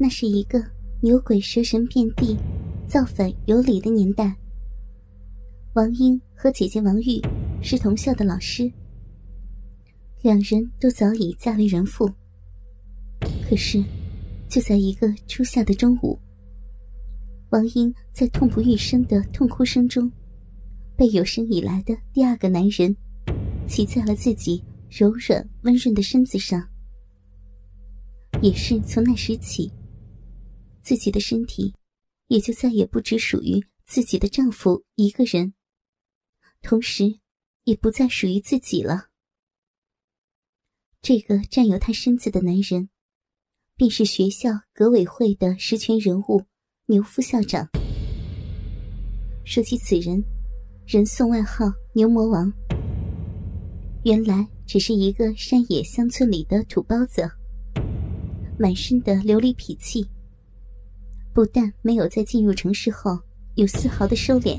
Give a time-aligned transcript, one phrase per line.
[0.00, 0.64] 那是一个
[1.02, 2.36] 牛鬼蛇神遍地、
[2.86, 4.34] 造反有理的年代。
[5.74, 7.20] 王英和姐姐王玉
[7.60, 8.70] 是同校的老师，
[10.22, 12.08] 两人都早已嫁为人妇。
[13.48, 13.82] 可是，
[14.48, 16.16] 就在一个初夏的中午，
[17.50, 20.10] 王英在痛不欲生的痛哭声中，
[20.96, 22.96] 被有生以来的第二个男人
[23.66, 26.64] 骑在了自己柔软温润的身子上。
[28.40, 29.72] 也是从那时起，
[30.88, 31.74] 自己的身体
[32.28, 35.52] 也就再也不只属于自己的丈夫一个人，
[36.62, 37.20] 同时
[37.64, 39.08] 也不再属于自己了。
[41.02, 42.88] 这个占有他身子的男人，
[43.76, 46.46] 便是学校革委会的实权人物
[46.86, 47.68] 牛副校长。
[49.44, 50.24] 说起此人，
[50.86, 52.50] 人送外号“牛魔王”，
[54.06, 57.30] 原来只是一个山野乡村里的土包子。
[58.58, 60.08] 满身的琉璃脾气，
[61.38, 63.16] 不但没有在进入城市后
[63.54, 64.58] 有丝毫的收敛，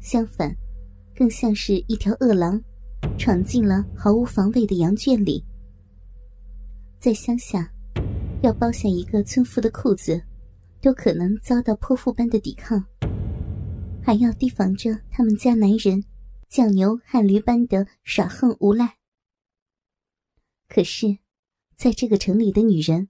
[0.00, 0.52] 相反，
[1.14, 2.60] 更像是一条恶狼，
[3.16, 5.44] 闯进了毫无防备的羊圈里。
[6.98, 7.72] 在乡下，
[8.42, 10.20] 要剥下一个村妇的裤子，
[10.80, 12.84] 都可能遭到泼妇般的抵抗，
[14.02, 16.02] 还要提防着他们家男人
[16.50, 18.96] 犟牛撼驴般的耍横无赖。
[20.68, 21.18] 可是。
[21.76, 23.08] 在这个城里的女人，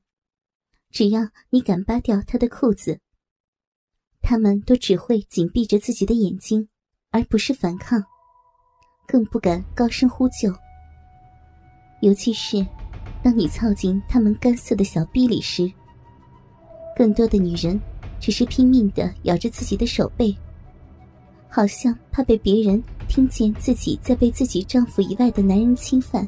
[0.94, 3.00] 只要你敢扒掉她的裤子，
[4.22, 6.68] 她们都只会紧闭着自己的眼睛，
[7.10, 8.00] 而不是反抗，
[9.04, 10.54] 更不敢高声呼救。
[12.00, 12.64] 尤其是
[13.24, 15.68] 当你凑进他们干涩的小臂里时，
[16.96, 17.80] 更多的女人
[18.20, 20.32] 只是拼命的咬着自己的手背，
[21.48, 26.24] 好像怕被别人听见自己在被自己丈夫以外的男人侵犯。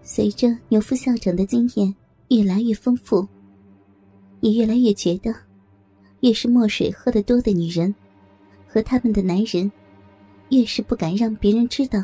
[0.00, 1.92] 随着牛副校长的经验
[2.28, 3.26] 越来越丰富，
[4.40, 5.34] 也越来越觉得，
[6.20, 7.94] 越是墨水喝得多的女人，
[8.66, 9.70] 和他们的男人，
[10.50, 12.02] 越是不敢让别人知道。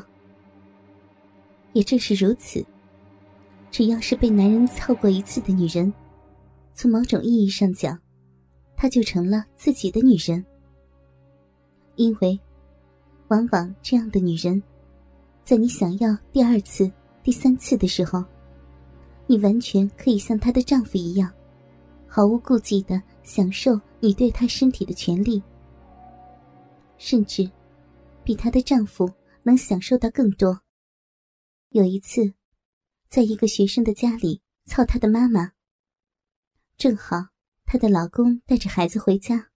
[1.72, 2.64] 也正是如此，
[3.70, 5.92] 只要是被男人操过一次的女人，
[6.74, 7.98] 从某种意义上讲，
[8.76, 10.44] 她就成了自己的女人。
[11.96, 12.38] 因为，
[13.28, 14.62] 往往这样的女人，
[15.44, 16.90] 在你想要第二次。
[17.22, 18.24] 第三次的时候，
[19.30, 21.32] 你完全可以像她的丈夫一样，
[22.08, 25.40] 毫无顾忌的享受你对她身体的权利，
[26.98, 27.48] 甚至
[28.24, 29.08] 比她的丈夫
[29.44, 30.60] 能享受到更多。
[31.68, 32.34] 有一次，
[33.08, 35.52] 在一个学生的家里操她的妈妈，
[36.76, 37.28] 正好
[37.64, 39.46] 她的老公带着孩子回家。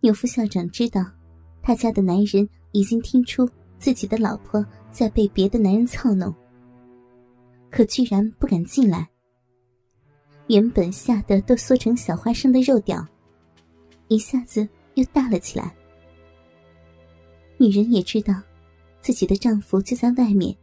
[0.00, 1.04] 纽夫校长知道，
[1.60, 3.46] 他家的男人已经听出。
[3.78, 6.34] 自己的老婆在被别的男人操弄，
[7.70, 9.08] 可居然不敢进来。
[10.48, 13.06] 原本吓得都缩成小花生的肉屌，
[14.08, 15.72] 一下子又大了起来。
[17.56, 18.34] 女人也知道，
[19.00, 20.56] 自己的丈夫就在外面，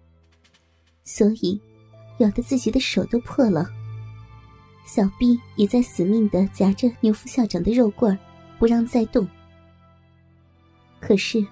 [1.04, 1.60] 所以
[2.20, 3.70] 咬得自己的手都破了，
[4.86, 8.18] 小臂也在死命的夹着牛副校长的肉棍
[8.60, 9.28] 不让再动。
[11.00, 11.46] 可是。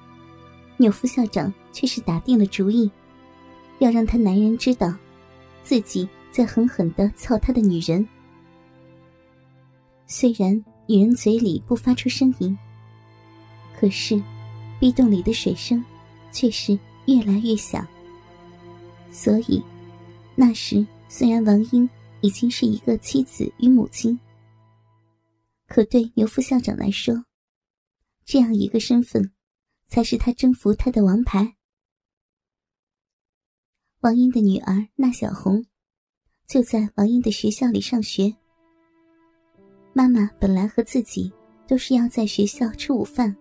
[0.78, 2.92] 牛副校长却是打定了主意，
[3.80, 4.94] 要让他男人知道，
[5.66, 8.08] 自己在狠狠的操他的女人。
[10.08, 10.54] 虽然
[10.88, 12.58] 女人嘴里不发出声音，
[13.78, 14.22] 可是
[14.80, 15.84] 壁洞里的水声
[16.32, 17.86] 却是越来越响。
[19.12, 19.62] 所以，
[20.36, 21.90] 那时虽然王英
[22.22, 24.18] 已经是一个妻子与母亲，
[25.68, 27.26] 可对牛副校长来说，
[28.24, 29.32] 这样一个身份。
[29.88, 31.55] 才是他征服他的王牌。
[34.02, 35.66] 王英的女儿那小红，
[36.48, 38.34] 就在王英的学校里上学。
[39.94, 41.32] 妈妈本来和自己
[41.68, 43.36] 都是要在学校吃午饭，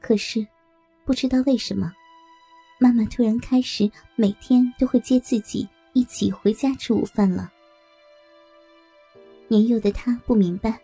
[0.00, 0.44] 可是
[1.04, 1.92] 不知道为什么，
[2.80, 7.52] 妈妈突然开始每天都会接自己一起回家吃午饭了。
[9.46, 10.80] 年幼的她不明白，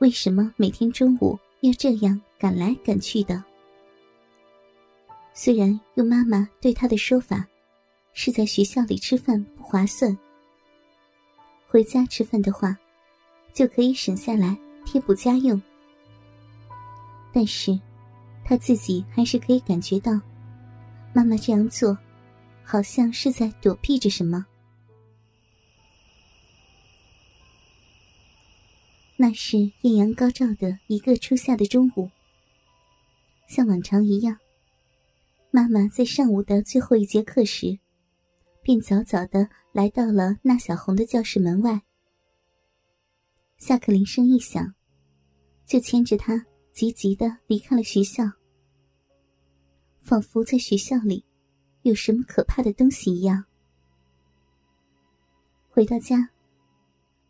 [0.00, 1.38] 为什么每天中午。
[1.62, 3.42] 要这样赶来赶去的，
[5.40, 7.46] 虽然用妈妈对他的说法，
[8.12, 10.18] 是在学校里吃饭不划算，
[11.68, 12.76] 回家吃饭的话，
[13.52, 15.62] 就可以省下来贴补家用。
[17.32, 17.78] 但是，
[18.44, 20.20] 他自己还是可以感觉到，
[21.12, 21.96] 妈妈这样做，
[22.64, 24.44] 好像是在躲避着什么。
[29.16, 32.10] 那是艳阳高照的一个初夏的中午，
[33.46, 34.36] 像往常一样，
[35.50, 37.78] 妈妈在上午的最后一节课时，
[38.62, 41.80] 便早早的来到了那小红的教室门外。
[43.56, 44.74] 下课铃声一响，
[45.64, 48.24] 就牵着她急急的离开了学校，
[50.02, 51.24] 仿佛在学校里
[51.80, 53.42] 有什么可怕的东西一样。
[55.70, 56.28] 回到家，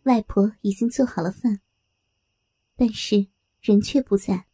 [0.03, 1.61] 外婆已经做好了饭，
[2.75, 3.29] 但是
[3.61, 4.45] 人却不在。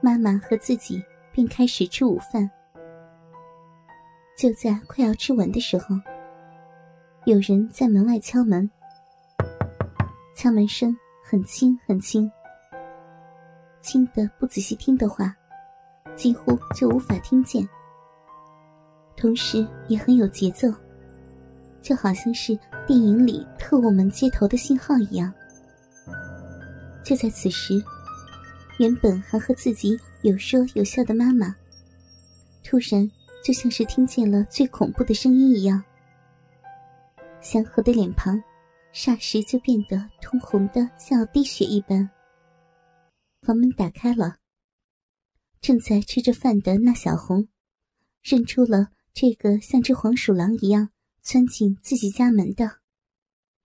[0.00, 1.02] 妈妈和自己
[1.38, 2.50] 便开始吃午饭。
[4.36, 5.94] 就在快要吃完的时候，
[7.26, 8.68] 有人在门外敲门。
[10.34, 10.92] 敲门声
[11.22, 12.28] 很轻很轻，
[13.80, 15.32] 轻的不仔细听的话，
[16.16, 17.64] 几乎就无法听见。
[19.16, 20.66] 同时也很有节奏，
[21.80, 25.32] 就好像是电影里特务们接头的信号一样。
[27.04, 27.80] 就在此时，
[28.80, 31.54] 原本还和自己有说有笑的妈妈，
[32.64, 33.10] 突然。
[33.40, 35.82] 就像是听见了最恐怖的声音一样，
[37.40, 38.38] 祥和的脸庞
[38.92, 42.10] 霎时就变得通红的，像要滴血一般。
[43.40, 44.38] 房门打开了，
[45.62, 47.48] 正在吃着饭的那小红，
[48.22, 50.90] 认出了这个像只黄鼠狼一样
[51.22, 52.80] 钻进自己家门的，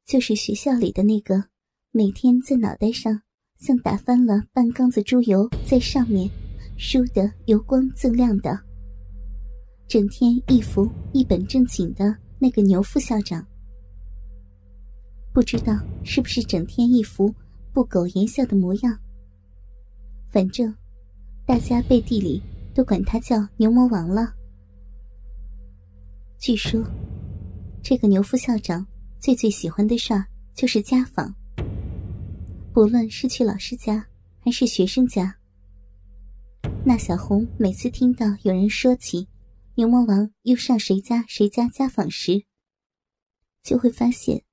[0.05, 1.45] 就是学校里的那个
[1.91, 3.23] 每天在脑袋上
[3.57, 6.29] 像打翻了半缸子猪油在上面
[6.77, 8.59] 梳得油光锃亮的。
[9.87, 13.45] 整天一副一本正经的那个牛副校长，
[15.31, 17.33] 不知道是不是整天一副
[17.73, 18.97] 不苟言笑的模样。
[20.29, 20.73] 反正，
[21.45, 22.41] 大家背地里
[22.73, 24.33] 都管他叫牛魔王了。
[26.39, 26.83] 据说，
[27.83, 28.85] 这个牛副校长
[29.19, 30.25] 最最喜欢的事儿
[30.55, 31.33] 就是家访，
[32.73, 34.03] 不论是去老师家
[34.39, 35.35] 还是学生家。
[36.85, 39.29] 那小红每次听到有人说起。
[39.75, 42.45] 牛魔王又上谁家谁家家访时，
[43.63, 44.43] 就会发现，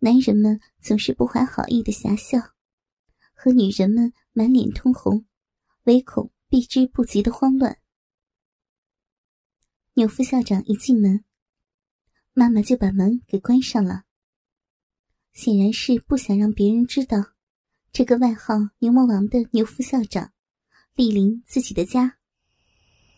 [0.00, 2.52] 男人们总是不怀好意的遐笑，
[3.32, 5.24] 和女人们满脸通红，
[5.84, 7.78] 唯恐避之不及的慌乱。
[9.94, 11.24] 牛副校长一进门，
[12.34, 14.02] 妈妈就把门给关上了，
[15.32, 17.32] 显然是不想让别人知道，
[17.90, 20.30] 这个外号“牛魔王”的牛副校长
[20.98, 22.16] 莅临自己的家。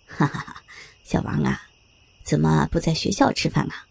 [0.06, 0.62] 哈哈哈。
[1.02, 1.62] 小王啊，
[2.22, 3.86] 怎么不在学校吃饭啊？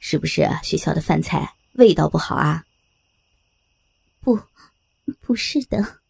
[0.00, 2.64] 是不是学校的饭菜味道不好啊？
[4.20, 4.40] 不，
[5.20, 6.00] 不是的。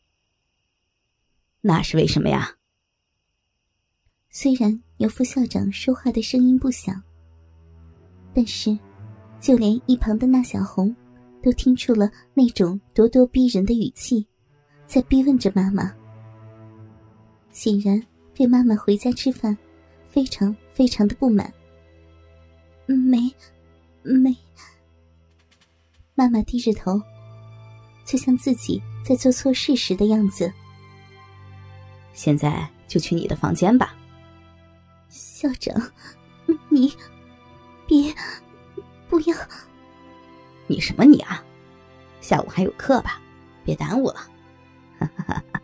[1.61, 2.57] 那是为什么呀？
[4.31, 6.93] 虽然牛副校长说话的声音不小，
[8.33, 8.79] 但是
[9.41, 10.95] 就连一旁的那小红
[11.43, 14.27] 都听出了那种咄咄逼人的语气，
[14.87, 15.93] 在逼问着妈妈。
[17.59, 18.01] 显然，
[18.37, 19.59] 对妈妈回家吃饭。
[20.09, 21.53] 非常非常的不满。
[22.87, 23.19] 没，
[24.03, 24.35] 没。
[26.15, 27.03] 妈妈低着头，
[28.05, 30.53] 就像自己在做错事时的样子。
[32.13, 33.93] 现在就去你的房间吧。
[35.09, 35.75] 校长，
[36.69, 36.95] 你
[37.89, 38.15] 别
[39.09, 39.37] 不要。
[40.69, 41.45] 你什么你啊？
[42.21, 43.21] 下午还有课吧？
[43.65, 44.21] 别耽误了。
[45.01, 45.63] 哈哈哈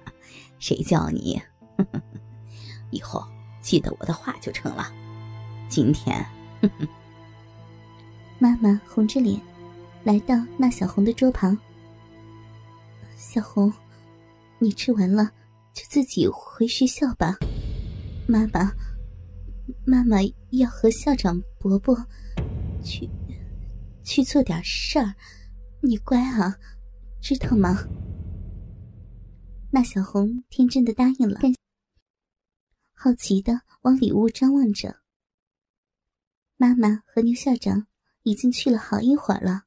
[0.59, 1.41] 谁叫你？
[2.91, 3.25] 以后。
[3.65, 4.93] 记得我的话就成了。
[5.71, 6.23] 今天，
[8.39, 9.41] 妈妈红着脸
[10.03, 11.57] 来到那小红的桌旁。
[13.17, 13.73] 小红，
[14.59, 15.31] 你吃完了
[15.73, 17.39] 就自己回学校吧。
[18.29, 18.71] 妈妈，
[19.87, 20.19] 妈妈
[20.51, 21.97] 要和校长伯伯
[22.83, 23.09] 去
[24.03, 25.15] 去做点事儿，
[25.81, 26.55] 你乖啊，
[27.19, 27.79] 知道吗？
[29.71, 31.41] 那小红天真的答应了。
[33.05, 35.03] 好奇的往里屋张望着。
[36.57, 37.87] 妈妈和牛校长
[38.23, 39.65] 已经去了好一会儿了，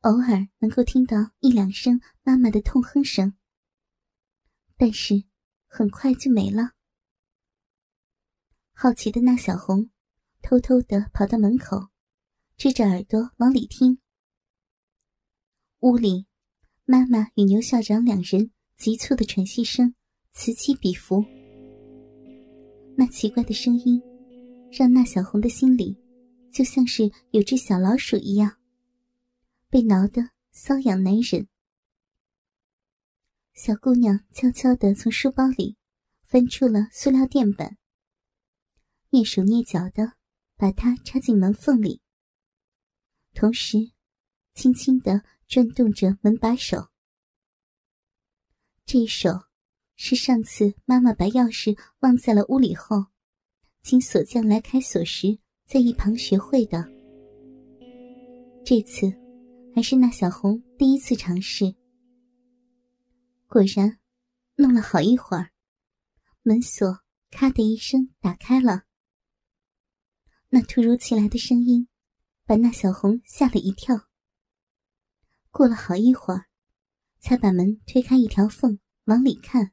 [0.00, 3.34] 偶尔能够听到一两声妈妈的痛哼声，
[4.76, 5.24] 但是
[5.66, 6.72] 很快就没了。
[8.74, 9.88] 好奇的那小红
[10.42, 11.88] 偷偷的跑到门口，
[12.58, 13.98] 支着耳朵往里听。
[15.78, 16.26] 屋里，
[16.84, 19.94] 妈妈与牛校长两人急促的喘息声
[20.32, 21.24] 此起彼伏。
[22.96, 24.00] 那奇怪的声音，
[24.70, 25.98] 让那小红的心里，
[26.52, 28.56] 就像是有只小老鼠一样，
[29.68, 31.48] 被挠得瘙痒难忍。
[33.52, 35.76] 小姑娘悄悄地从书包里
[36.22, 37.76] 翻出了塑料垫板，
[39.10, 40.14] 蹑手蹑脚地
[40.56, 42.00] 把它插进门缝里，
[43.32, 43.90] 同时
[44.54, 46.90] 轻轻地转动着门把手。
[48.86, 49.30] 这一手。
[49.96, 53.06] 是上次妈妈把钥匙忘在了屋里后，
[53.82, 56.84] 请锁匠来开锁时在一旁学会的。
[58.64, 59.12] 这次
[59.74, 61.74] 还是那小红第一次尝试。
[63.46, 63.98] 果然，
[64.56, 65.50] 弄了好一会儿，
[66.42, 68.84] 门锁咔的一声打开了。
[70.48, 71.88] 那突如其来的声音，
[72.44, 74.08] 把那小红吓了一跳。
[75.50, 76.46] 过了好一会儿，
[77.20, 79.72] 才把门推开一条缝，往里看。